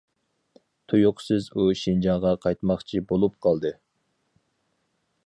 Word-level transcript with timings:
تۇيۇقسىز 0.93 1.49
ئۇ 1.51 1.65
شىنجاڭغا 1.83 2.33
قايتماقچى 2.47 3.05
بولۇپ 3.13 3.39
قالدى. 3.47 3.73